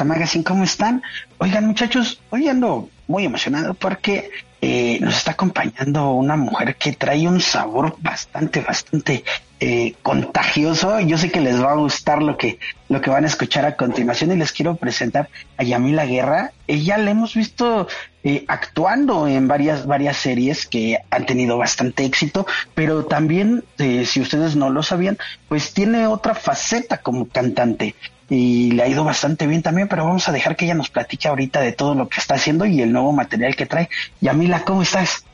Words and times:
Magazine, 0.00 0.44
¿cómo 0.44 0.64
están? 0.64 1.02
Oigan 1.38 1.66
muchachos, 1.66 2.20
hoy 2.30 2.48
ando 2.48 2.88
muy 3.06 3.24
emocionado 3.24 3.74
porque 3.74 4.30
eh, 4.60 4.98
nos 5.00 5.16
está 5.16 5.32
acompañando 5.32 6.12
una 6.12 6.36
mujer 6.36 6.76
que 6.76 6.92
trae 6.92 7.28
un 7.28 7.40
sabor 7.40 7.96
bastante, 7.98 8.60
bastante 8.60 9.24
eh, 9.60 9.94
contagioso. 10.02 11.00
Yo 11.00 11.18
sé 11.18 11.30
que 11.30 11.40
les 11.40 11.62
va 11.62 11.72
a 11.72 11.76
gustar 11.76 12.22
lo 12.22 12.36
que, 12.36 12.58
lo 12.88 13.00
que 13.00 13.10
van 13.10 13.24
a 13.24 13.26
escuchar 13.26 13.64
a 13.66 13.76
continuación 13.76 14.32
y 14.32 14.36
les 14.36 14.52
quiero 14.52 14.76
presentar 14.76 15.28
a 15.56 15.62
Yamila 15.62 16.06
Guerra. 16.06 16.52
Ella 16.68 16.96
la 16.96 17.10
hemos 17.10 17.34
visto 17.34 17.88
eh, 18.24 18.44
actuando 18.48 19.26
en 19.28 19.46
varias, 19.48 19.84
varias 19.86 20.16
series 20.16 20.66
que 20.66 20.98
han 21.10 21.26
tenido 21.26 21.58
bastante 21.58 22.04
éxito, 22.04 22.46
pero 22.74 23.04
también, 23.04 23.64
si 23.76 24.20
ustedes 24.20 24.56
no 24.56 24.70
lo 24.70 24.82
sabían, 24.82 25.18
pues 25.48 25.74
tiene 25.74 26.06
otra 26.06 26.34
faceta 26.34 26.98
como 26.98 27.26
cantante 27.26 27.94
y 28.32 28.70
le 28.70 28.82
ha 28.82 28.88
ido 28.88 29.04
bastante 29.04 29.46
bien 29.46 29.62
también, 29.62 29.88
pero 29.88 30.04
vamos 30.04 30.26
a 30.26 30.32
dejar 30.32 30.56
que 30.56 30.64
ella 30.64 30.74
nos 30.74 30.88
platique 30.88 31.28
ahorita 31.28 31.60
de 31.60 31.72
todo 31.72 31.94
lo 31.94 32.08
que 32.08 32.18
está 32.18 32.36
haciendo 32.36 32.64
y 32.64 32.80
el 32.80 32.90
nuevo 32.90 33.12
material 33.12 33.54
que 33.54 33.66
trae. 33.66 33.90
Yamila, 34.20 34.64
¿cómo 34.64 34.82
estás? 34.82 35.24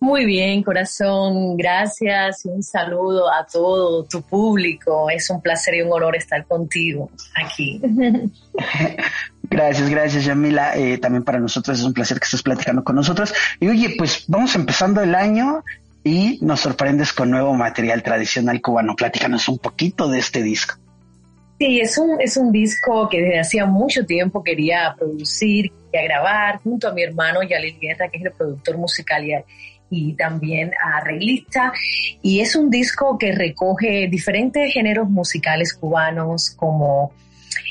Muy 0.00 0.24
bien, 0.24 0.62
corazón, 0.62 1.56
gracias 1.56 2.46
y 2.46 2.48
un 2.48 2.62
saludo 2.62 3.30
a 3.30 3.44
todo 3.44 4.04
tu 4.04 4.22
público. 4.22 5.10
Es 5.10 5.28
un 5.28 5.42
placer 5.42 5.74
y 5.74 5.82
un 5.82 5.92
honor 5.92 6.16
estar 6.16 6.46
contigo 6.46 7.10
aquí. 7.34 7.80
Gracias, 9.50 9.88
gracias, 9.88 10.24
Yamila. 10.24 10.76
Eh, 10.76 10.98
también 10.98 11.24
para 11.24 11.40
nosotros 11.40 11.78
es 11.78 11.84
un 11.84 11.94
placer 11.94 12.18
que 12.18 12.24
estés 12.24 12.42
platicando 12.42 12.84
con 12.84 12.96
nosotros. 12.96 13.32
Y 13.60 13.68
oye, 13.68 13.94
pues 13.96 14.24
vamos 14.28 14.54
empezando 14.54 15.00
el 15.00 15.14
año 15.14 15.64
y 16.04 16.38
nos 16.42 16.60
sorprendes 16.60 17.12
con 17.12 17.30
nuevo 17.30 17.54
material 17.54 18.02
tradicional 18.02 18.60
cubano. 18.60 18.94
Platícanos 18.94 19.48
un 19.48 19.58
poquito 19.58 20.08
de 20.08 20.18
este 20.18 20.42
disco. 20.42 20.74
Sí, 21.58 21.80
es 21.80 21.98
un, 21.98 22.20
es 22.20 22.36
un 22.36 22.52
disco 22.52 23.08
que 23.08 23.20
desde 23.20 23.40
hacía 23.40 23.66
mucho 23.66 24.06
tiempo 24.06 24.44
quería 24.44 24.94
producir, 24.96 25.72
quería 25.90 26.08
grabar 26.08 26.60
junto 26.62 26.88
a 26.88 26.92
mi 26.92 27.02
hermano 27.02 27.42
Yalil 27.42 27.78
Guerra, 27.80 28.08
que 28.08 28.18
es 28.18 28.26
el 28.26 28.32
productor 28.32 28.78
musical 28.78 29.24
y, 29.24 29.34
y 29.90 30.12
también 30.12 30.70
arreglista. 30.80 31.72
Y 32.22 32.40
es 32.40 32.54
un 32.54 32.70
disco 32.70 33.18
que 33.18 33.32
recoge 33.32 34.08
diferentes 34.08 34.72
géneros 34.72 35.08
musicales 35.08 35.74
cubanos 35.74 36.50
como 36.50 37.12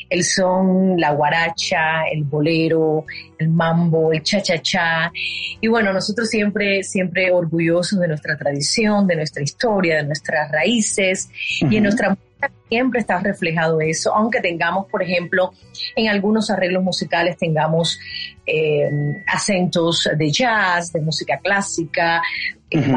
el 0.09 0.23
son, 0.23 1.00
la 1.00 1.11
guaracha, 1.11 2.03
el 2.11 2.23
bolero, 2.23 3.05
el 3.38 3.50
mambo, 3.50 4.11
el 4.11 4.22
cha-cha-cha. 4.23 5.11
Y 5.59 5.67
bueno, 5.67 5.94
nosotros 5.94 6.30
siempre, 6.30 6.83
siempre 6.83 7.31
orgullosos 7.31 7.99
de 7.99 8.08
nuestra 8.08 8.38
tradición, 8.38 9.08
de 9.08 9.16
nuestra 9.16 9.44
historia, 9.44 9.97
de 9.97 10.03
nuestras 10.03 10.52
raíces 10.52 11.30
y 11.61 11.77
en 11.77 11.83
nuestra 11.83 12.09
música 12.09 12.52
siempre 12.69 12.99
está 12.99 13.19
reflejado 13.19 13.81
eso, 13.81 14.14
aunque 14.14 14.41
tengamos, 14.41 14.88
por 14.88 15.02
ejemplo, 15.02 15.53
en 15.95 16.09
algunos 16.09 16.49
arreglos 16.49 16.83
musicales 16.83 17.38
tengamos 17.38 17.99
eh, 18.45 19.23
acentos 19.27 20.09
de 20.16 20.31
jazz, 20.31 20.92
de 20.92 21.02
música 21.02 21.39
clásica, 21.39 22.21
eh, 22.69 22.94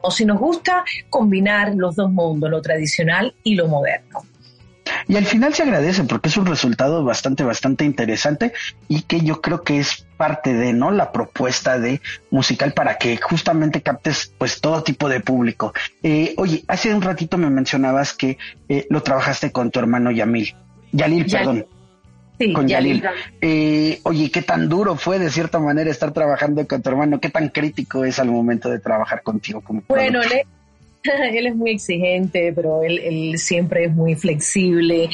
o 0.00 0.10
si 0.10 0.24
nos 0.26 0.38
gusta 0.38 0.84
combinar 1.08 1.74
los 1.74 1.96
dos 1.96 2.10
mundos, 2.12 2.50
lo 2.50 2.60
tradicional 2.60 3.34
y 3.42 3.54
lo 3.54 3.68
moderno. 3.68 4.20
Y 5.08 5.16
al 5.16 5.24
final 5.24 5.54
se 5.54 5.62
agradece 5.62 6.04
porque 6.04 6.28
es 6.28 6.36
un 6.36 6.46
resultado 6.46 7.04
bastante, 7.04 7.44
bastante 7.44 7.84
interesante 7.84 8.52
y 8.88 9.02
que 9.02 9.20
yo 9.20 9.40
creo 9.40 9.62
que 9.62 9.78
es 9.78 10.06
parte 10.16 10.54
de, 10.54 10.72
¿no? 10.72 10.90
La 10.90 11.12
propuesta 11.12 11.78
de 11.78 12.00
musical 12.30 12.72
para 12.72 12.96
que 12.96 13.16
justamente 13.16 13.82
captes 13.82 14.32
pues 14.38 14.60
todo 14.60 14.82
tipo 14.82 15.08
de 15.08 15.20
público. 15.20 15.72
Eh, 16.02 16.34
oye, 16.36 16.64
hace 16.68 16.94
un 16.94 17.02
ratito 17.02 17.38
me 17.38 17.50
mencionabas 17.50 18.12
que 18.14 18.38
eh, 18.68 18.86
lo 18.90 19.02
trabajaste 19.02 19.52
con 19.52 19.70
tu 19.70 19.78
hermano 19.78 20.10
Yamil. 20.10 20.54
Yalil, 20.92 21.26
perdón. 21.26 21.66
Sí, 22.38 22.52
con 22.52 22.66
Yalil. 22.66 23.02
Eh, 23.40 24.00
oye, 24.02 24.30
¿qué 24.30 24.42
tan 24.42 24.68
duro 24.68 24.96
fue 24.96 25.18
de 25.18 25.30
cierta 25.30 25.58
manera 25.58 25.90
estar 25.90 26.12
trabajando 26.12 26.66
con 26.66 26.82
tu 26.82 26.88
hermano? 26.88 27.20
¿Qué 27.20 27.30
tan 27.30 27.48
crítico 27.48 28.04
es 28.04 28.18
al 28.18 28.30
momento 28.30 28.70
de 28.70 28.80
trabajar 28.80 29.22
contigo? 29.22 29.60
Como 29.60 29.82
bueno, 29.86 30.20
le, 30.20 30.46
él 31.34 31.46
es 31.46 31.54
muy 31.54 31.72
exigente, 31.72 32.52
pero 32.54 32.82
él, 32.82 33.38
siempre 33.38 33.84
es 33.84 33.92
muy 33.92 34.14
flexible 34.14 35.08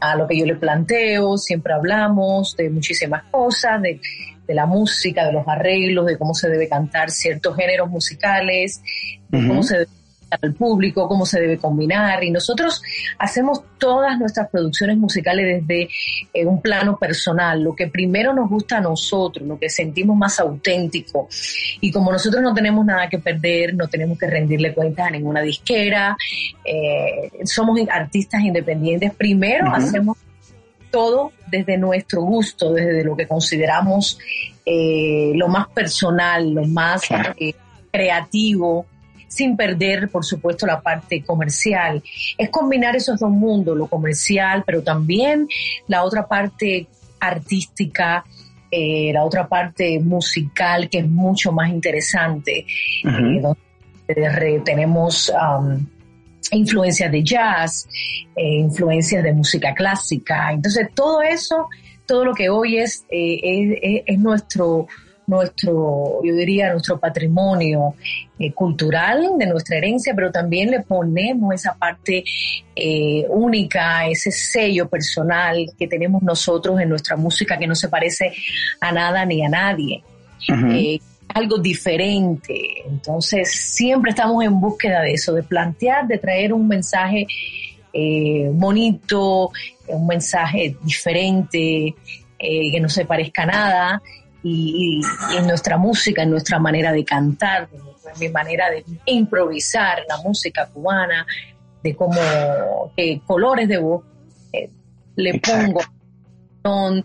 a 0.00 0.16
lo 0.16 0.26
que 0.26 0.38
yo 0.38 0.46
le 0.46 0.56
planteo, 0.56 1.36
siempre 1.36 1.72
hablamos 1.72 2.56
de 2.56 2.70
muchísimas 2.70 3.24
cosas, 3.24 3.82
de, 3.82 4.00
la 4.48 4.66
música, 4.66 5.24
de 5.24 5.32
los 5.32 5.48
arreglos, 5.48 6.04
de 6.04 6.18
cómo 6.18 6.34
se 6.34 6.46
debe 6.50 6.68
cantar 6.68 7.10
ciertos 7.10 7.56
géneros 7.56 7.88
musicales, 7.88 8.82
de 9.30 9.48
cómo 9.48 9.62
se 9.62 9.78
debe 9.78 10.01
al 10.40 10.54
público, 10.54 11.08
cómo 11.08 11.26
se 11.26 11.40
debe 11.40 11.58
combinar. 11.58 12.22
Y 12.24 12.30
nosotros 12.30 12.82
hacemos 13.18 13.62
todas 13.78 14.18
nuestras 14.18 14.48
producciones 14.48 14.96
musicales 14.96 15.66
desde 15.66 15.88
eh, 16.32 16.46
un 16.46 16.60
plano 16.60 16.98
personal, 16.98 17.62
lo 17.62 17.74
que 17.74 17.88
primero 17.88 18.32
nos 18.32 18.48
gusta 18.48 18.78
a 18.78 18.80
nosotros, 18.80 19.46
lo 19.46 19.58
que 19.58 19.68
sentimos 19.68 20.16
más 20.16 20.38
auténtico. 20.40 21.28
Y 21.80 21.90
como 21.90 22.12
nosotros 22.12 22.42
no 22.42 22.54
tenemos 22.54 22.84
nada 22.84 23.08
que 23.08 23.18
perder, 23.18 23.74
no 23.74 23.88
tenemos 23.88 24.18
que 24.18 24.26
rendirle 24.26 24.74
cuentas 24.74 25.08
a 25.08 25.10
ninguna 25.10 25.40
disquera, 25.40 26.16
eh, 26.64 27.30
somos 27.44 27.78
artistas 27.90 28.42
independientes, 28.42 29.12
primero 29.14 29.72
hacemos 29.72 30.18
todo 30.90 31.32
desde 31.48 31.78
nuestro 31.78 32.22
gusto, 32.22 32.72
desde 32.72 33.02
lo 33.02 33.16
que 33.16 33.26
consideramos 33.26 34.18
eh, 34.64 35.32
lo 35.34 35.48
más 35.48 35.68
personal, 35.68 36.52
lo 36.52 36.64
más 36.66 37.02
creativo, 37.90 38.86
sin 39.32 39.56
perder, 39.56 40.10
por 40.10 40.24
supuesto, 40.24 40.66
la 40.66 40.80
parte 40.80 41.22
comercial. 41.22 42.02
Es 42.36 42.50
combinar 42.50 42.94
esos 42.94 43.18
dos 43.18 43.30
mundos, 43.30 43.76
lo 43.76 43.86
comercial, 43.86 44.62
pero 44.66 44.82
también 44.82 45.48
la 45.88 46.04
otra 46.04 46.28
parte 46.28 46.86
artística, 47.18 48.24
eh, 48.70 49.10
la 49.12 49.24
otra 49.24 49.48
parte 49.48 49.98
musical, 50.00 50.90
que 50.90 50.98
es 50.98 51.08
mucho 51.08 51.50
más 51.50 51.70
interesante, 51.70 52.66
eh, 54.08 54.60
tenemos 54.64 55.30
um, 55.30 55.86
influencias 56.50 57.10
de 57.10 57.22
jazz, 57.22 57.88
eh, 58.36 58.56
influencias 58.58 59.22
de 59.22 59.32
música 59.32 59.72
clásica. 59.72 60.52
Entonces, 60.52 60.88
todo 60.94 61.22
eso, 61.22 61.68
todo 62.04 62.26
lo 62.26 62.34
que 62.34 62.50
hoy 62.50 62.76
es, 62.78 63.06
es 63.08 64.18
nuestro 64.18 64.88
nuestro, 65.26 66.20
yo 66.22 66.34
diría, 66.34 66.72
nuestro 66.72 66.98
patrimonio 66.98 67.94
eh, 68.38 68.52
cultural, 68.52 69.32
de 69.38 69.46
nuestra 69.46 69.76
herencia, 69.76 70.14
pero 70.14 70.30
también 70.30 70.70
le 70.70 70.80
ponemos 70.80 71.54
esa 71.54 71.74
parte 71.74 72.24
eh, 72.74 73.26
única, 73.28 74.06
ese 74.08 74.30
sello 74.32 74.88
personal 74.88 75.66
que 75.78 75.86
tenemos 75.86 76.22
nosotros 76.22 76.80
en 76.80 76.88
nuestra 76.88 77.16
música 77.16 77.56
que 77.56 77.66
no 77.66 77.74
se 77.74 77.88
parece 77.88 78.32
a 78.80 78.92
nada 78.92 79.24
ni 79.24 79.44
a 79.44 79.48
nadie. 79.48 80.02
Eh, 80.48 80.98
algo 81.28 81.58
diferente. 81.58 82.82
Entonces, 82.86 83.50
siempre 83.50 84.10
estamos 84.10 84.44
en 84.44 84.60
búsqueda 84.60 85.02
de 85.02 85.12
eso, 85.12 85.32
de 85.32 85.42
plantear, 85.42 86.06
de 86.06 86.18
traer 86.18 86.52
un 86.52 86.66
mensaje 86.66 87.26
bonito, 88.52 89.50
un 89.86 90.06
mensaje 90.06 90.76
diferente, 90.82 91.94
que 92.38 92.80
no 92.80 92.88
se 92.88 93.04
parezca 93.04 93.42
a 93.42 93.46
nada 93.46 94.02
y, 94.42 95.00
en 95.36 95.46
nuestra 95.46 95.76
música, 95.76 96.22
en 96.22 96.30
nuestra 96.30 96.58
manera 96.58 96.92
de 96.92 97.04
cantar, 97.04 97.68
en 97.72 98.20
mi 98.20 98.28
manera 98.28 98.70
de 98.70 98.84
improvisar 99.06 100.02
la 100.08 100.16
música 100.18 100.66
cubana, 100.66 101.26
de 101.82 101.94
cómo 101.96 102.20
colores 103.26 103.68
de 103.68 103.78
voz 103.78 104.04
eh, 104.52 104.70
le 105.16 105.40
pongo, 105.40 105.80
son, 106.62 107.04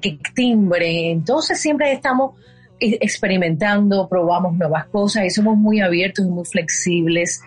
qué 0.00 0.18
timbre. 0.34 1.10
Entonces 1.10 1.60
siempre 1.60 1.92
estamos 1.92 2.32
experimentando, 2.78 4.08
probamos 4.08 4.54
nuevas 4.54 4.86
cosas 4.86 5.24
y 5.24 5.30
somos 5.30 5.56
muy 5.56 5.80
abiertos 5.80 6.26
y 6.26 6.28
muy 6.28 6.44
flexibles 6.44 7.40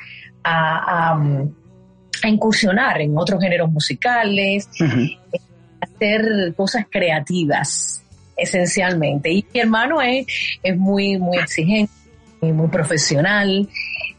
a, 0.43 1.13
a, 1.13 2.27
incursionar 2.27 3.01
en 3.01 3.15
otros 3.17 3.39
géneros 3.39 3.71
musicales, 3.71 4.67
hacer 5.81 6.53
cosas 6.55 6.85
creativas 6.89 8.03
esencialmente. 8.37 9.31
Y 9.31 9.45
mi 9.53 9.59
hermano 9.59 10.01
es, 10.01 10.25
es 10.61 10.77
muy, 10.77 11.17
muy 11.17 11.37
exigente, 11.37 11.91
muy 12.41 12.67
profesional, 12.67 13.67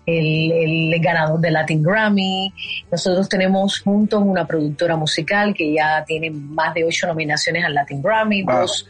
el, 0.04 0.52
el, 0.92 1.00
ganador 1.00 1.40
de 1.40 1.50
Latin 1.50 1.82
Grammy. 1.82 2.52
Nosotros 2.90 3.28
tenemos 3.28 3.80
juntos 3.80 4.22
una 4.24 4.46
productora 4.46 4.96
musical 4.96 5.54
que 5.54 5.72
ya 5.72 6.04
tiene 6.04 6.30
más 6.30 6.74
de 6.74 6.84
ocho 6.84 7.06
nominaciones 7.06 7.64
al 7.64 7.74
Latin 7.74 8.02
Grammy, 8.02 8.42
dos, 8.42 8.88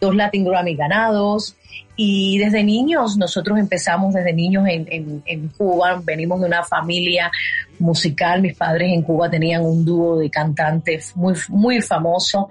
dos 0.00 0.14
Latin 0.14 0.44
Grammy 0.44 0.74
ganados. 0.74 1.56
Y 1.94 2.38
desde 2.38 2.64
niños, 2.64 3.18
nosotros 3.18 3.58
empezamos 3.58 4.14
desde 4.14 4.32
niños 4.32 4.66
en, 4.66 4.86
en, 4.90 5.22
en, 5.26 5.48
Cuba, 5.48 6.00
venimos 6.02 6.40
de 6.40 6.46
una 6.46 6.64
familia 6.64 7.30
musical, 7.78 8.40
mis 8.40 8.56
padres 8.56 8.92
en 8.92 9.02
Cuba 9.02 9.28
tenían 9.28 9.62
un 9.62 9.84
dúo 9.84 10.18
de 10.18 10.30
cantantes 10.30 11.14
muy, 11.14 11.34
muy 11.48 11.82
famoso 11.82 12.48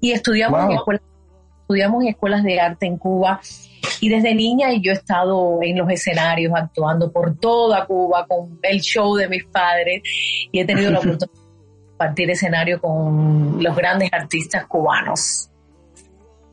y 0.00 0.10
estudiamos 0.10 0.64
en 0.64 0.72
escuelas 0.72 1.02
estudiamos 1.64 2.02
en 2.02 2.10
escuelas 2.10 2.44
de 2.44 2.60
arte 2.60 2.84
en 2.84 2.98
Cuba 2.98 3.40
y 4.00 4.10
desde 4.10 4.34
niña 4.34 4.68
yo 4.74 4.92
he 4.92 4.94
estado 4.94 5.60
en 5.62 5.78
los 5.78 5.88
escenarios 5.90 6.52
actuando 6.54 7.10
por 7.10 7.38
toda 7.38 7.86
Cuba 7.86 8.26
con 8.26 8.58
el 8.62 8.80
show 8.80 9.16
de 9.16 9.28
mis 9.28 9.44
padres 9.46 10.02
y 10.52 10.60
he 10.60 10.66
tenido 10.66 10.90
la 10.90 10.98
oportunidad 11.00 11.32
de 11.32 11.88
compartir 11.88 12.30
escenario 12.30 12.80
con 12.80 13.62
los 13.62 13.74
grandes 13.74 14.12
artistas 14.12 14.66
cubanos. 14.66 15.48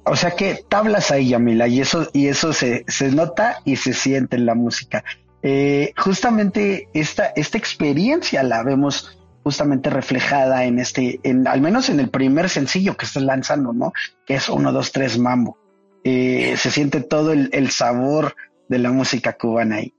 O 0.05 0.15
sea 0.15 0.31
que 0.31 0.63
tablas 0.67 1.11
ahí, 1.11 1.29
Yamila, 1.29 1.67
y 1.67 1.81
eso, 1.81 2.07
y 2.13 2.27
eso 2.27 2.53
se, 2.53 2.85
se 2.87 3.11
nota 3.11 3.57
y 3.65 3.75
se 3.75 3.93
siente 3.93 4.37
en 4.37 4.45
la 4.45 4.55
música. 4.55 5.03
Eh, 5.43 5.93
justamente 5.97 6.87
esta, 6.93 7.33
esta 7.35 7.57
experiencia 7.57 8.43
la 8.43 8.63
vemos 8.63 9.20
justamente 9.43 9.89
reflejada 9.89 10.65
en 10.65 10.79
este, 10.79 11.19
en, 11.23 11.47
al 11.47 11.61
menos 11.61 11.89
en 11.89 11.99
el 11.99 12.09
primer 12.09 12.49
sencillo 12.49 12.95
que 12.95 13.05
estás 13.05 13.23
lanzando, 13.23 13.73
¿no? 13.73 13.93
Que 14.25 14.35
es 14.35 14.49
uno, 14.49 14.71
dos, 14.71 14.91
tres, 14.91 15.17
mambo. 15.17 15.57
Eh, 16.03 16.55
se 16.57 16.71
siente 16.71 17.01
todo 17.01 17.33
el, 17.33 17.71
sabor 17.71 18.35
de 18.67 18.79
la 18.79 18.91
música 18.91 19.33
cubana 19.33 19.77
ahí. 19.77 19.93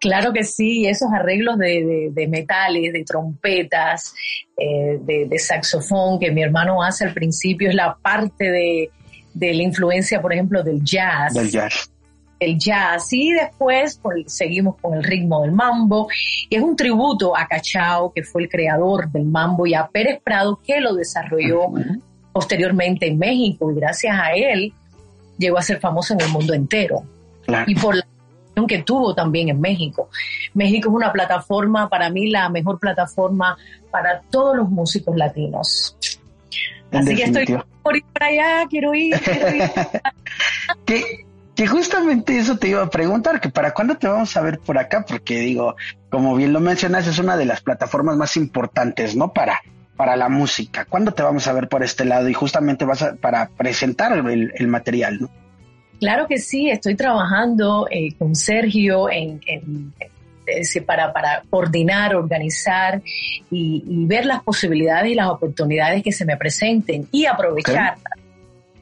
Claro 0.00 0.32
que 0.32 0.44
sí, 0.44 0.86
esos 0.86 1.08
arreglos 1.12 1.58
de, 1.58 2.26
metales, 2.28 2.92
de 2.92 3.04
trompetas, 3.04 4.14
eh, 4.56 4.98
de, 5.00 5.38
saxofón 5.38 6.18
que 6.18 6.30
mi 6.30 6.42
hermano 6.42 6.82
hace 6.82 7.04
al 7.04 7.14
principio 7.14 7.70
es 7.70 7.74
la 7.74 7.96
parte 7.96 8.50
de, 8.50 8.90
la 9.34 9.62
influencia, 9.62 10.20
por 10.20 10.32
ejemplo, 10.32 10.62
del 10.62 10.82
jazz. 10.84 11.32
Del 11.32 11.50
jazz. 11.50 11.90
El 12.38 12.58
jazz 12.58 13.12
y 13.12 13.32
después 13.32 13.98
pues, 14.02 14.32
seguimos 14.32 14.76
con 14.80 14.94
el 14.94 15.04
ritmo 15.04 15.42
del 15.42 15.52
mambo 15.52 16.08
y 16.48 16.56
es 16.56 16.62
un 16.62 16.76
tributo 16.76 17.36
a 17.36 17.46
Cachao 17.46 18.12
que 18.12 18.22
fue 18.22 18.42
el 18.42 18.48
creador 18.48 19.10
del 19.10 19.24
mambo 19.24 19.66
y 19.66 19.74
a 19.74 19.86
Pérez 19.86 20.20
Prado 20.22 20.60
que 20.64 20.80
lo 20.80 20.94
desarrolló 20.94 21.72
posteriormente 22.32 23.06
en 23.06 23.18
México 23.18 23.70
y 23.70 23.76
gracias 23.76 24.18
a 24.18 24.32
él 24.32 24.72
llegó 25.38 25.58
a 25.58 25.62
ser 25.62 25.80
famoso 25.80 26.14
en 26.14 26.20
el 26.20 26.28
mundo 26.28 26.54
entero. 26.54 27.02
Y 27.66 27.74
por 27.74 27.94
la 27.94 28.04
que 28.66 28.82
tuvo 28.82 29.14
también 29.14 29.48
en 29.48 29.60
México. 29.60 30.08
México 30.54 30.88
es 30.88 30.94
una 30.94 31.12
plataforma, 31.12 31.88
para 31.88 32.08
mí 32.08 32.30
la 32.30 32.48
mejor 32.48 32.78
plataforma 32.78 33.56
para 33.90 34.20
todos 34.30 34.56
los 34.56 34.70
músicos 34.70 35.16
latinos. 35.16 35.96
Así 36.92 37.16
que 37.16 37.24
estoy 37.24 37.58
por 37.82 37.96
ir 37.96 38.04
para 38.12 38.26
allá, 38.26 38.68
quiero 38.68 38.94
ir, 38.94 39.18
quiero 39.20 39.56
ir. 39.56 39.62
que, 40.86 41.23
que 41.54 41.66
justamente 41.66 42.38
eso 42.38 42.56
te 42.56 42.68
iba 42.68 42.82
a 42.82 42.90
preguntar, 42.90 43.40
que 43.40 43.48
para 43.48 43.72
cuándo 43.72 43.96
te 43.96 44.08
vamos 44.08 44.36
a 44.36 44.40
ver 44.40 44.58
por 44.58 44.78
acá, 44.78 45.04
porque 45.06 45.38
digo, 45.38 45.76
como 46.10 46.34
bien 46.34 46.52
lo 46.52 46.60
mencionas, 46.60 47.06
es 47.06 47.18
una 47.18 47.36
de 47.36 47.44
las 47.44 47.60
plataformas 47.60 48.16
más 48.16 48.36
importantes, 48.36 49.14
¿no? 49.14 49.32
Para, 49.32 49.60
para 49.96 50.16
la 50.16 50.28
música. 50.28 50.84
¿Cuándo 50.84 51.12
te 51.12 51.22
vamos 51.22 51.46
a 51.46 51.52
ver 51.52 51.68
por 51.68 51.82
este 51.82 52.04
lado? 52.04 52.28
Y 52.28 52.34
justamente 52.34 52.84
vas 52.84 53.02
a, 53.02 53.14
para 53.14 53.48
presentar 53.48 54.12
el, 54.12 54.68
material, 54.68 55.18
¿no? 55.20 55.30
Claro 56.00 56.26
que 56.26 56.38
sí, 56.38 56.68
estoy 56.68 56.96
trabajando 56.96 57.86
eh, 57.88 58.12
con 58.18 58.34
Sergio 58.34 59.08
en, 59.08 59.40
para, 60.86 61.12
para 61.12 61.42
coordinar, 61.48 62.16
organizar 62.16 63.00
y, 63.50 63.82
ver 64.06 64.26
las 64.26 64.42
posibilidades 64.42 65.12
y 65.12 65.14
las 65.14 65.28
oportunidades 65.28 66.02
que 66.02 66.12
se 66.12 66.24
me 66.24 66.36
presenten 66.36 67.08
y 67.12 67.26
aprovechar 67.26 67.96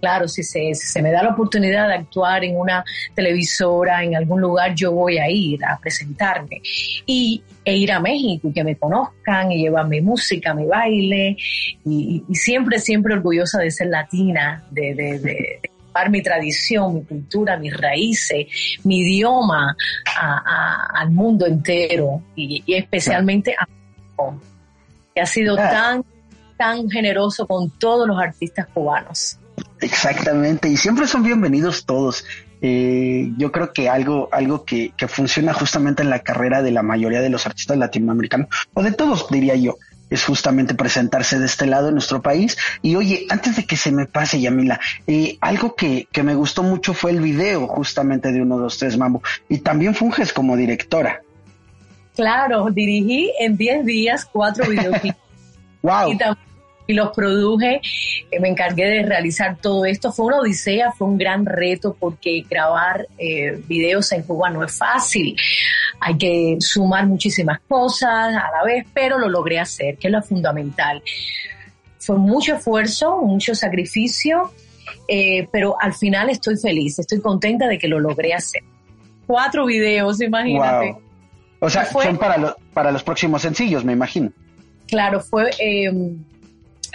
claro, 0.02 0.26
si 0.26 0.42
se, 0.42 0.74
se 0.74 1.00
me 1.00 1.12
da 1.12 1.22
la 1.22 1.30
oportunidad 1.30 1.86
de 1.86 1.94
actuar 1.94 2.42
en 2.42 2.58
una 2.58 2.84
televisora, 3.14 4.02
en 4.02 4.16
algún 4.16 4.40
lugar, 4.40 4.74
yo 4.74 4.90
voy 4.90 5.18
a 5.18 5.30
ir 5.30 5.64
a 5.64 5.78
presentarme 5.78 6.60
y, 7.06 7.40
e 7.64 7.76
ir 7.76 7.92
a 7.92 8.00
México 8.00 8.48
y 8.48 8.52
que 8.52 8.64
me 8.64 8.74
conozcan 8.74 9.52
y 9.52 9.62
llevar 9.62 9.86
mi 9.86 10.00
música, 10.00 10.54
mi 10.54 10.66
baile 10.66 11.36
y, 11.84 12.24
siempre, 12.32 12.80
siempre 12.80 13.14
orgullosa 13.14 13.60
de 13.60 13.70
ser 13.70 13.86
latina, 13.86 14.64
de, 14.72 14.92
de, 14.92 15.60
mi 16.10 16.20
tradición, 16.20 16.94
mi 16.94 17.04
cultura, 17.04 17.56
mis 17.56 17.76
raíces, 17.76 18.46
mi 18.82 19.02
idioma 19.02 19.76
al 20.94 21.10
mundo 21.12 21.46
entero 21.46 22.22
y, 22.34 22.64
especialmente 22.66 23.54
a 23.56 23.68
México, 23.68 24.40
que 25.14 25.20
ha 25.20 25.26
sido 25.26 25.54
ah. 25.56 25.70
tan, 25.70 26.04
tan 26.58 26.90
generoso 26.90 27.46
con 27.46 27.70
todos 27.78 28.08
los 28.08 28.18
artistas 28.18 28.66
cubanos. 28.74 29.38
Exactamente, 29.82 30.68
y 30.68 30.76
siempre 30.76 31.08
son 31.08 31.24
bienvenidos 31.24 31.84
todos. 31.84 32.24
Eh, 32.60 33.32
yo 33.36 33.50
creo 33.50 33.72
que 33.72 33.88
algo, 33.88 34.28
algo 34.30 34.64
que, 34.64 34.92
que, 34.96 35.08
funciona 35.08 35.52
justamente 35.52 36.04
en 36.04 36.10
la 36.10 36.20
carrera 36.20 36.62
de 36.62 36.70
la 36.70 36.84
mayoría 36.84 37.20
de 37.20 37.28
los 37.28 37.46
artistas 37.46 37.76
latinoamericanos, 37.76 38.46
o 38.74 38.82
de 38.84 38.92
todos, 38.92 39.28
diría 39.28 39.56
yo, 39.56 39.76
es 40.08 40.24
justamente 40.24 40.74
presentarse 40.74 41.40
de 41.40 41.46
este 41.46 41.66
lado 41.66 41.88
en 41.88 41.94
nuestro 41.94 42.22
país. 42.22 42.56
Y 42.80 42.94
oye, 42.94 43.26
antes 43.28 43.56
de 43.56 43.64
que 43.64 43.76
se 43.76 43.90
me 43.90 44.06
pase, 44.06 44.40
Yamila, 44.40 44.78
eh, 45.08 45.36
algo 45.40 45.74
que, 45.74 46.06
que 46.12 46.22
me 46.22 46.36
gustó 46.36 46.62
mucho 46.62 46.94
fue 46.94 47.10
el 47.10 47.20
video 47.20 47.66
justamente 47.66 48.30
de 48.30 48.40
Uno, 48.40 48.58
Dos, 48.58 48.78
Tres 48.78 48.96
Mambo, 48.96 49.20
y 49.48 49.58
también 49.58 49.96
funges 49.96 50.32
como 50.32 50.56
directora. 50.56 51.22
Claro, 52.14 52.68
dirigí 52.70 53.32
en 53.40 53.56
10 53.56 53.84
días 53.84 54.24
cuatro 54.30 54.68
videoclips. 54.70 55.18
wow 55.82 56.12
y 56.12 56.18
los 56.88 57.10
produje, 57.10 57.80
eh, 58.30 58.40
me 58.40 58.48
encargué 58.48 58.86
de 58.86 59.02
realizar 59.02 59.56
todo 59.58 59.84
esto. 59.84 60.12
Fue 60.12 60.26
una 60.26 60.38
odisea, 60.38 60.92
fue 60.92 61.08
un 61.08 61.18
gran 61.18 61.46
reto 61.46 61.96
porque 61.98 62.44
grabar 62.48 63.06
eh, 63.18 63.62
videos 63.68 64.10
en 64.12 64.22
Cuba 64.22 64.50
no 64.50 64.64
es 64.64 64.76
fácil. 64.76 65.36
Hay 66.00 66.16
que 66.18 66.56
sumar 66.60 67.06
muchísimas 67.06 67.60
cosas 67.68 68.34
a 68.34 68.50
la 68.50 68.64
vez, 68.64 68.86
pero 68.92 69.18
lo 69.18 69.28
logré 69.28 69.58
hacer, 69.60 69.96
que 69.96 70.08
es 70.08 70.12
lo 70.12 70.22
fundamental. 70.22 71.02
Fue 71.98 72.18
mucho 72.18 72.56
esfuerzo, 72.56 73.18
mucho 73.18 73.54
sacrificio, 73.54 74.50
eh, 75.06 75.48
pero 75.52 75.76
al 75.80 75.94
final 75.94 76.30
estoy 76.30 76.56
feliz, 76.56 76.98
estoy 76.98 77.20
contenta 77.20 77.68
de 77.68 77.78
que 77.78 77.86
lo 77.86 78.00
logré 78.00 78.34
hacer. 78.34 78.62
Cuatro 79.26 79.66
videos, 79.66 80.20
imagínate. 80.20 80.96
O 81.60 81.70
sea, 81.70 81.84
son 81.84 82.18
para, 82.18 82.56
para 82.74 82.90
los 82.90 83.04
próximos 83.04 83.42
sencillos, 83.42 83.84
me 83.84 83.92
imagino. 83.92 84.32
Claro, 84.88 85.20
fue 85.20 85.50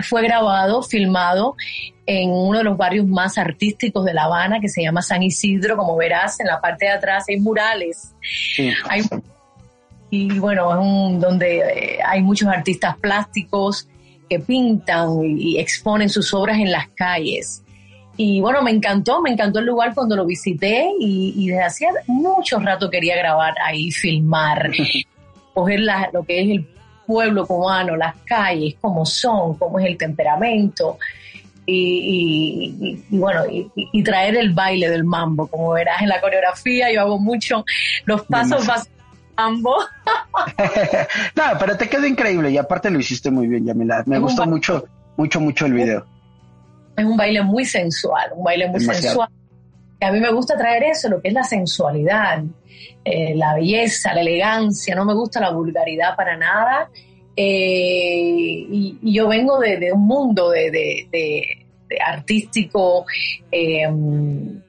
fue 0.03 0.23
grabado, 0.23 0.81
filmado 0.83 1.55
en 2.05 2.29
uno 2.29 2.59
de 2.59 2.63
los 2.63 2.77
barrios 2.77 3.05
más 3.05 3.37
artísticos 3.37 4.05
de 4.05 4.13
La 4.13 4.23
Habana, 4.23 4.59
que 4.59 4.69
se 4.69 4.81
llama 4.81 5.01
San 5.01 5.23
Isidro. 5.23 5.75
Como 5.75 5.95
verás, 5.95 6.39
en 6.39 6.47
la 6.47 6.61
parte 6.61 6.85
de 6.85 6.91
atrás 6.91 7.25
hay 7.27 7.39
murales. 7.39 8.15
y 10.09 10.39
bueno, 10.39 10.71
es 10.71 10.79
un, 10.79 11.19
donde 11.19 11.57
eh, 11.57 11.99
hay 12.05 12.21
muchos 12.21 12.47
artistas 12.47 12.97
plásticos 12.97 13.87
que 14.29 14.39
pintan 14.39 15.21
y, 15.23 15.57
exponen 15.57 16.09
sus 16.09 16.33
obras 16.33 16.57
en 16.57 16.71
las 16.71 16.87
calles. 16.89 17.63
Y 18.15 18.41
bueno, 18.41 18.61
me 18.61 18.71
encantó, 18.71 19.21
me 19.21 19.31
encantó 19.31 19.59
el 19.59 19.65
lugar 19.65 19.93
cuando 19.93 20.15
lo 20.15 20.25
visité 20.25 20.89
y, 20.99 21.33
y 21.35 21.49
desde 21.49 21.63
hacía 21.63 21.89
mucho 22.07 22.59
rato 22.59 22.89
quería 22.89 23.15
grabar 23.15 23.53
ahí, 23.63 23.91
filmar, 23.91 24.71
coger 25.53 25.81
la, 25.81 26.09
lo 26.11 26.23
que 26.23 26.41
es 26.41 26.49
el 26.49 26.76
pueblo 27.07 27.47
cubano, 27.47 27.95
las 27.95 28.15
calles, 28.25 28.75
cómo 28.79 29.05
son, 29.05 29.57
cómo 29.57 29.79
es 29.79 29.85
el 29.87 29.97
temperamento. 29.97 30.99
Y, 31.69 33.03
bueno, 33.09 33.41
y, 33.49 34.03
traer 34.03 34.37
el 34.37 34.53
baile 34.53 34.89
del 34.89 35.03
mambo, 35.03 35.47
como 35.47 35.71
verás 35.71 36.01
en 36.01 36.07
la 36.07 36.21
coreografía, 36.21 36.91
yo 36.93 37.01
hago 37.01 37.19
mucho 37.19 37.65
los 38.05 38.21
pasos 38.23 38.65
más 38.65 38.89
mambo. 39.35 39.75
no, 41.35 41.43
pero 41.59 41.75
te 41.75 41.89
quedó 41.89 42.05
increíble 42.05 42.51
y 42.51 42.57
aparte 42.57 42.89
lo 42.89 42.99
hiciste 42.99 43.31
muy 43.31 43.47
bien, 43.47 43.65
Yamila. 43.65 44.03
Me 44.05 44.19
gustó 44.19 44.45
mucho, 44.45 44.85
mucho, 45.17 45.41
mucho 45.41 45.65
el 45.65 45.73
video. 45.73 46.05
Es 46.95 47.05
un 47.05 47.17
baile 47.17 47.41
muy 47.43 47.65
sensual, 47.65 48.29
un 48.33 48.43
baile 48.45 48.67
muy 48.69 48.79
sensual. 48.79 49.29
A 49.99 50.11
mí 50.11 50.19
me 50.19 50.31
gusta 50.31 50.57
traer 50.57 50.83
eso, 50.83 51.09
lo 51.09 51.21
que 51.21 51.29
es 51.29 51.33
la 51.33 51.43
sensualidad, 51.43 52.43
eh, 53.03 53.35
la 53.35 53.55
belleza, 53.55 54.13
la 54.13 54.21
elegancia, 54.21 54.95
no 54.95 55.05
me 55.05 55.13
gusta 55.13 55.39
la 55.39 55.51
vulgaridad 55.51 56.15
para 56.15 56.37
nada. 56.37 56.89
Eh, 57.35 58.65
y, 58.69 58.97
yo 59.01 59.27
vengo 59.27 59.59
de, 59.59 59.91
un 59.91 60.05
mundo 60.07 60.51
de, 60.51 61.59
artístico, 62.05 63.05
em, 63.51 64.61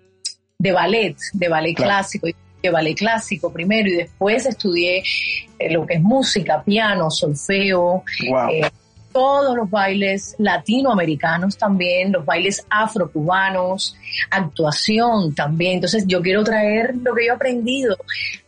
de 0.59 0.73
ballet, 0.73 1.17
de 1.33 1.49
ballet 1.49 1.75
clásico, 1.75 2.29
de 2.63 2.71
ballet 2.71 2.95
clásico 2.95 3.53
primero 3.53 3.89
y 3.89 3.97
después 3.97 4.47
estudié 4.47 5.03
eh, 5.59 5.71
lo 5.71 5.87
que 5.87 5.95
es 5.95 6.03
música, 6.03 6.63
piano, 6.63 7.11
solfeo, 7.11 8.05
todos 9.19 9.57
los 9.57 9.69
bailes 9.69 10.37
latinoamericanos 10.39 11.59
también, 11.59 12.13
los 12.13 12.25
bailes 12.25 12.65
afrocubanos, 12.71 13.97
actuación 14.31 15.35
también. 15.35 15.75
Entonces 15.75 16.05
yo 16.07 16.23
quiero 16.23 16.45
traer 16.45 16.95
lo 17.03 17.13
que 17.17 17.27
yo 17.27 17.33
he 17.33 17.35
aprendido 17.35 17.97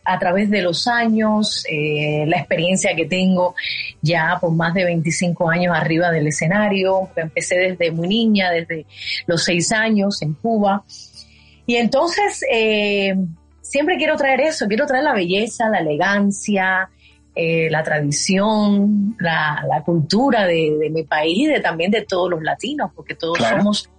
a 0.05 0.17
través 0.17 0.49
de 0.49 0.61
los 0.61 0.87
años, 0.87 1.65
eh, 1.69 2.23
la 2.25 2.37
experiencia 2.37 2.95
que 2.95 3.05
tengo 3.05 3.53
ya 4.01 4.37
por 4.39 4.53
más 4.53 4.73
de 4.73 4.85
25 4.85 5.49
años 5.49 5.75
arriba 5.75 6.09
del 6.09 6.27
escenario. 6.27 7.09
Empecé 7.17 7.57
desde 7.57 7.91
muy 7.91 8.07
niña, 8.07 8.49
desde 8.49 8.85
los 9.27 9.43
seis 9.43 9.73
años 9.73 10.21
en 10.21 10.35
Cuba. 10.35 10.85
Y 11.65 11.75
entonces 11.75 12.45
eh, 12.49 13.13
siempre 13.59 13.97
quiero 13.97 14.15
traer 14.15 14.39
eso, 14.39 14.69
quiero 14.69 14.85
traer 14.85 15.03
la 15.03 15.13
belleza, 15.13 15.67
la 15.67 15.79
elegancia, 15.79 16.89
eh, 17.35 17.69
la 17.69 17.81
tradición, 17.83 19.15
la, 19.19 19.81
cultura 19.85 20.45
de, 20.45 20.89
mi 20.91 21.03
país 21.03 21.37
y 21.37 21.47
de, 21.47 21.59
también 21.59 21.91
de 21.91 22.01
todos 22.03 22.29
los 22.29 22.41
latinos, 22.41 22.91
porque 22.95 23.15
todos 23.15 23.37
somos 23.37 23.89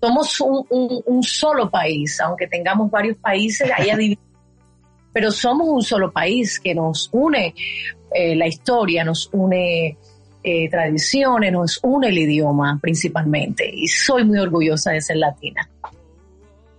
somos 0.00 0.40
un, 0.40 1.22
solo 1.22 1.70
país, 1.70 2.20
aunque 2.20 2.46
tengamos 2.46 2.90
varios 2.90 3.16
países, 3.18 3.70
hay 3.76 4.16
pero 5.12 5.30
somos 5.30 5.68
un 5.68 5.82
solo 5.82 6.12
país 6.12 6.60
que 6.60 6.74
nos 6.74 7.08
une 7.12 7.54
eh, 8.14 8.36
la 8.36 8.46
historia, 8.46 9.04
nos 9.04 9.28
une 9.32 9.96
eh, 10.42 10.70
tradiciones, 10.70 11.52
nos 11.52 11.80
une 11.82 12.08
el 12.08 12.18
idioma 12.18 12.78
principalmente. 12.80 13.68
Y 13.68 13.88
soy 13.88 14.24
muy 14.24 14.38
orgullosa 14.38 14.92
de 14.92 15.00
ser 15.00 15.16
latina. 15.16 15.68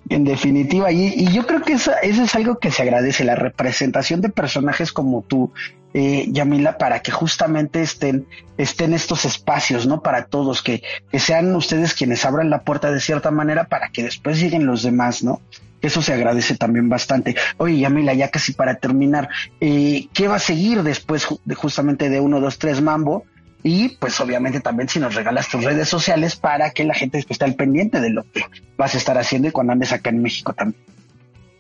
En 0.10 0.24
definitiva, 0.24 0.92
y, 0.92 1.32
yo 1.32 1.46
creo 1.46 1.62
que 1.62 1.74
eso, 1.74 1.92
es 2.02 2.36
algo 2.36 2.58
que 2.58 2.72
se 2.72 2.82
agradece, 2.82 3.24
la 3.24 3.36
representación 3.36 4.22
de 4.22 4.30
personajes 4.30 4.92
como 4.92 5.22
tú, 5.22 5.54
eh, 5.94 6.26
Yamila, 6.30 6.80
para 6.80 7.02
que 7.02 7.12
justamente 7.12 7.82
estén, 7.84 8.26
estén 8.58 8.94
estos 8.96 9.26
espacios, 9.26 9.86
¿no? 9.86 10.02
Para 10.02 10.26
todos, 10.26 10.64
que, 10.64 10.82
que 11.12 11.20
sean 11.20 11.56
ustedes 11.56 11.94
quienes 11.94 12.26
abran 12.26 12.50
la 12.50 12.64
puerta 12.64 12.92
de 12.92 13.00
cierta 13.00 13.30
manera 13.30 13.66
para 13.66 13.90
que 13.90 14.04
después 14.04 14.40
lleguen 14.40 14.66
los 14.66 14.82
demás, 14.82 15.24
¿no? 15.24 15.42
Eso 15.82 16.02
se 16.02 16.14
agradece 16.14 16.58
también 16.58 16.90
bastante. 16.90 17.36
Oye, 17.58 17.80
Yamila, 17.80 18.14
ya 18.14 18.30
casi 18.30 18.54
para 18.54 18.76
terminar, 18.80 19.30
eh, 19.62 20.08
¿qué 20.14 20.28
va 20.28 20.36
a 20.36 20.40
seguir 20.40 20.84
después 20.84 21.28
de 21.46 21.56
justamente 21.56 22.10
de 22.10 22.20
uno, 22.20 22.40
dos, 22.40 22.58
tres 22.58 22.82
Mambo? 22.82 23.26
Y 23.64 23.90
pues 23.98 24.20
obviamente 24.22 24.62
también 24.62 24.88
si 24.88 25.00
nos 25.00 25.16
regalas 25.16 25.50
tus 25.50 25.64
redes 25.64 25.90
sociales 25.90 26.36
para 26.36 26.72
que 26.72 26.86
la 26.86 26.94
gente 26.94 27.24
esté 27.28 27.46
al 27.46 27.56
pendiente 27.56 28.00
de 28.00 28.10
lo 28.10 28.24
que 28.32 28.44
vas 28.78 28.96
a 28.96 28.98
estar 28.98 29.18
haciendo 29.18 29.50
y 29.50 29.52
cuando 29.52 29.74
andes 29.74 29.92
acá 29.92 30.10
en 30.10 30.22
México 30.22 30.54
también. 30.54 30.82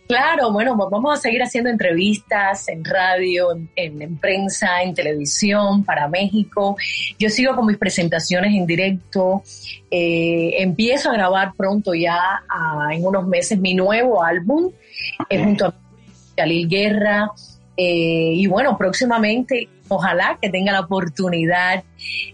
Claro, 0.09 0.51
bueno, 0.51 0.75
vamos 0.75 1.19
a 1.19 1.21
seguir 1.21 1.43
haciendo 1.43 1.69
entrevistas 1.69 2.67
en 2.67 2.83
radio, 2.83 3.49
en, 3.75 4.17
prensa, 4.17 4.81
en 4.81 4.95
televisión 4.95 5.83
para 5.83 6.07
México. 6.07 6.75
Yo 7.19 7.29
sigo 7.29 7.55
con 7.55 7.67
mis 7.67 7.77
presentaciones 7.77 8.55
en 8.55 8.65
directo. 8.65 9.43
Eh, 9.91 10.55
empiezo 10.63 11.11
a 11.11 11.13
grabar 11.13 11.53
pronto 11.55 11.93
ya, 11.93 12.41
en 12.89 13.05
unos 13.05 13.27
meses, 13.27 13.59
mi 13.59 13.75
nuevo 13.75 14.23
álbum 14.23 14.71
eh, 15.29 15.43
junto 15.43 15.67
a 15.67 15.75
Khalil 16.35 16.67
Guerra. 16.67 17.29
Eh, 17.81 18.33
y 18.36 18.45
bueno, 18.48 18.77
próximamente 18.77 19.69
ojalá 19.88 20.38
que 20.41 20.50
tenga 20.50 20.74
la 20.74 20.81
oportunidad 20.81 21.81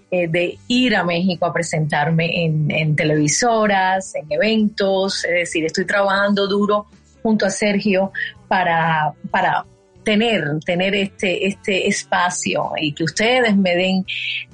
eh, 0.09 0.27
de 0.27 0.57
ir 0.67 0.95
a 0.95 1.03
México 1.03 1.45
a 1.45 1.53
presentarme 1.53 2.45
en, 2.45 2.95
televisoras, 2.95 4.15
en 4.15 4.25
eventos, 4.31 5.23
es 5.23 5.31
decir, 5.31 5.63
estoy 5.63 5.85
trabajando 5.85 6.47
duro 6.47 6.87
junto 7.21 7.45
a 7.45 7.51
Sergio 7.51 8.11
para, 8.47 9.13
para 9.29 9.63
tener, 10.03 10.59
tener 10.65 10.95
este, 10.95 11.45
este 11.45 11.87
espacio 11.89 12.71
y 12.81 12.93
que 12.93 13.03
ustedes 13.03 13.55
me 13.55 13.75
den 13.75 14.03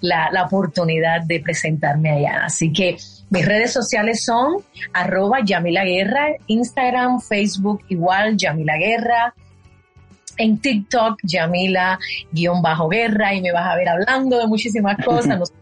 la, 0.01 0.29
la 0.29 0.43
oportunidad 0.43 1.21
de 1.21 1.39
presentarme 1.39 2.09
allá. 2.11 2.43
Así 2.43 2.73
que 2.73 2.97
mis 3.29 3.45
redes 3.45 3.71
sociales 3.71 4.25
son 4.25 4.57
arroba 4.91 5.37
Yamila 5.41 5.85
Guerra, 5.85 6.35
Instagram, 6.47 7.21
Facebook 7.21 7.81
igual 7.87 8.35
Yamila 8.35 8.75
Guerra, 8.75 9.33
en 10.37 10.59
TikTok, 10.59 11.19
Yamila-guerra, 11.23 13.35
y 13.35 13.41
me 13.41 13.51
vas 13.51 13.67
a 13.67 13.75
ver 13.75 13.89
hablando 13.89 14.37
de 14.37 14.47
muchísimas 14.47 15.03
cosas. 15.03 15.51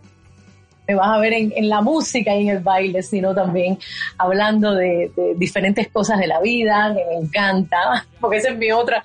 No 0.89 0.89
me 0.89 0.95
vas 0.95 1.09
a 1.09 1.19
ver 1.19 1.33
en, 1.33 1.69
la 1.69 1.81
música 1.81 2.35
y 2.35 2.47
en 2.47 2.55
el 2.55 2.63
baile, 2.63 3.03
sino 3.03 3.35
también 3.35 3.77
hablando 4.17 4.73
de, 4.73 5.11
diferentes 5.37 5.87
cosas 5.89 6.17
de 6.17 6.25
la 6.25 6.41
vida, 6.41 6.95
que 6.95 7.05
me 7.05 7.17
encanta, 7.25 8.07
porque 8.19 8.37
esa 8.37 8.49
es 8.49 8.57
mi 8.57 8.71
otra, 8.71 9.03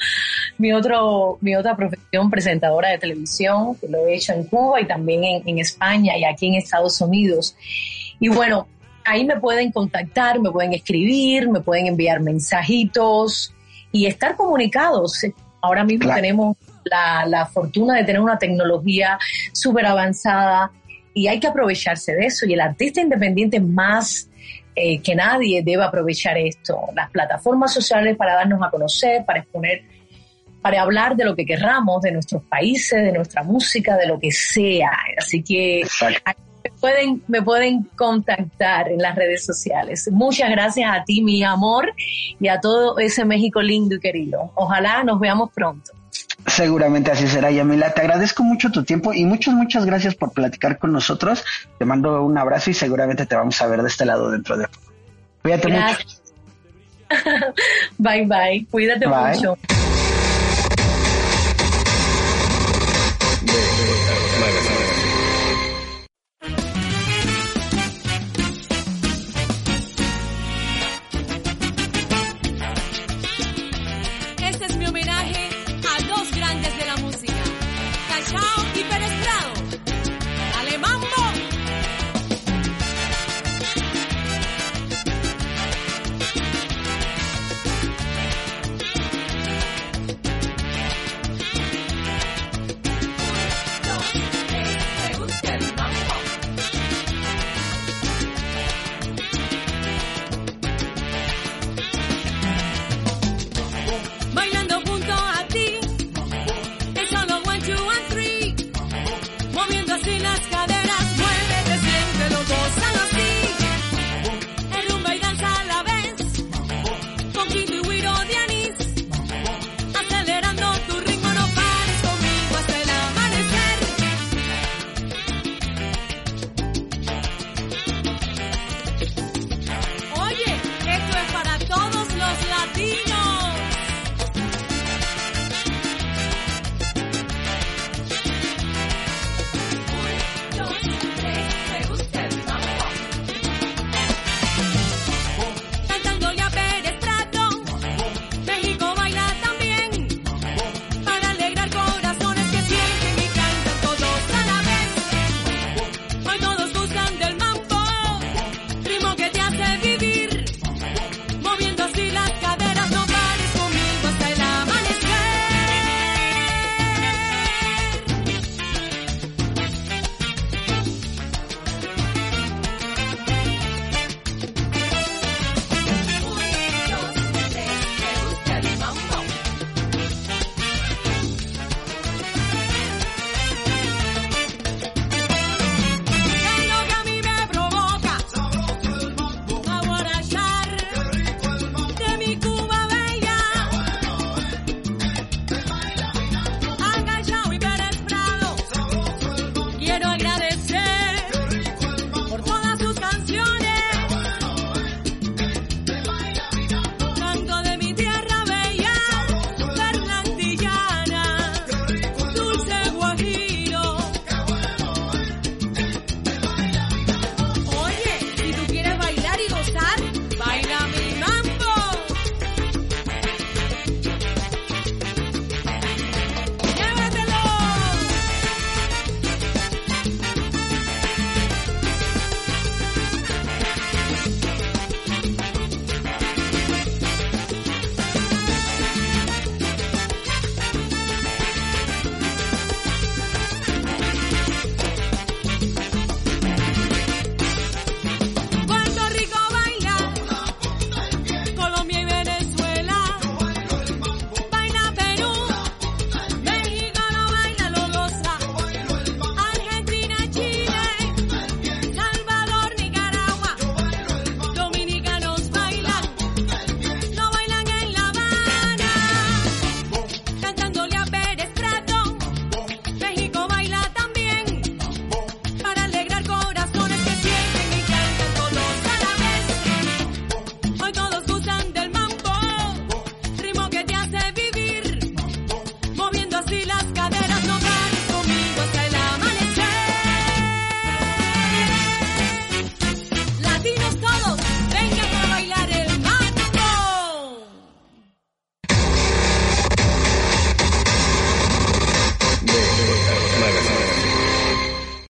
mi 0.57 0.73
otro, 0.73 1.37
mi 1.43 1.55
otra 1.55 1.77
profesión, 1.77 2.31
presentadora 2.31 2.89
de 2.89 2.97
televisión, 2.97 3.77
que 3.77 3.89
lo 3.89 4.07
he 4.07 4.15
hecho 4.15 4.33
en 4.33 4.45
Cuba 4.45 4.81
y 4.81 4.87
también 4.87 5.25
en, 5.25 5.47
en 5.47 5.59
España 5.59 6.17
y 6.17 6.25
aquí 6.25 6.47
en 6.47 6.55
Estados 6.55 6.99
Unidos. 7.03 7.55
Y 8.19 8.31
bueno, 8.31 8.67
ahí 9.05 9.27
me 9.27 9.39
pueden 9.39 9.71
contactar, 9.71 10.41
me 10.41 10.51
pueden 10.51 10.73
escribir, 10.73 11.51
me 11.51 11.61
pueden 11.61 11.87
enviar 11.87 12.21
mensajitos 12.21 13.53
y 13.93 14.07
estar 14.07 14.37
comunicados. 14.37 15.23
Ahora 15.65 15.83
mismo 15.83 16.15
tenemos 16.15 16.57
la, 16.85 17.47
fortuna 17.47 17.97
de 17.97 18.05
tener 18.05 18.21
una 18.21 18.39
tecnología 18.39 19.19
súper 19.53 19.87
avanzada 19.87 20.71
y 21.15 21.27
hay 21.27 21.41
que 21.41 21.47
aprovecharse 21.47 22.15
de 22.15 22.27
eso. 22.27 22.45
Y 22.45 22.53
el 22.53 22.61
artista 22.61 23.01
independiente 23.01 23.61
más 23.61 24.29
eh, 24.77 25.01
que 25.01 25.15
nadie 25.15 25.63
debe 25.63 25.83
aprovechar 25.83 26.37
esto. 26.37 26.81
Las 26.95 27.11
plataformas 27.11 27.73
sociales 27.73 28.15
para 28.17 28.35
darnos 28.35 28.61
a 28.63 28.71
conocer, 28.71 29.25
para 29.25 29.39
exponer, 29.39 29.85
para 30.61 30.83
hablar 30.83 31.17
de 31.17 31.25
lo 31.25 31.35
que 31.35 31.47
querramos, 31.47 32.03
de 32.03 32.13
nuestros 32.13 32.43
países, 32.45 33.03
de 33.03 33.13
nuestra 33.13 33.43
música, 33.43 33.97
de 33.97 34.07
lo 34.07 34.19
que 34.21 34.33
sea. 34.33 34.91
Así 35.17 35.43
que 35.43 35.83
pueden, 36.85 37.23
me 37.29 37.41
pueden 37.41 37.85
contactar 37.97 38.91
en 38.91 39.01
las 39.01 39.17
redes 39.17 39.47
sociales. 39.47 40.07
Muchas 40.13 40.51
gracias 40.51 40.91
a 40.95 41.03
ti, 41.03 41.23
mi 41.23 41.43
amor, 41.43 41.95
y 42.39 42.49
a 42.49 42.61
todo 42.61 42.99
ese 42.99 43.25
México 43.25 43.63
lindo 43.63 43.95
y 43.95 44.01
querido. 44.01 44.53
Ojalá 44.55 45.03
nos 45.03 45.19
veamos 45.19 45.51
pronto. 45.55 45.93
Seguramente 46.47 47.11
así 47.11 47.27
será, 47.27 47.51
Yamila. 47.51 47.95
Te 47.95 48.03
agradezco 48.03 48.43
mucho 48.43 48.71
tu 48.71 48.85
tiempo 48.85 49.15
y 49.15 49.25
muchas, 49.25 49.55
muchas 49.55 49.87
gracias 49.87 50.15
por 50.15 50.33
platicar 50.33 50.79
con 50.79 50.93
nosotros. 50.93 51.43
Te 51.79 51.87
mando 51.87 52.23
un 52.23 52.37
abrazo 52.37 52.69
y 52.69 52.75
seguramente 52.75 53.25
te 53.25 53.35
vamos 53.35 53.63
a 53.63 53.67
ver 53.67 53.81
de 53.81 53.89
este 53.89 54.05
lado 54.05 54.31
dentro 54.31 54.59
de 54.59 54.69
poco. 54.69 54.93
Cuídate 55.41 55.69
mucho. 55.69 55.97
bye, 57.97 58.27
bye. 58.27 58.67
Cuídate 58.71 59.07
mucho. 59.07 59.57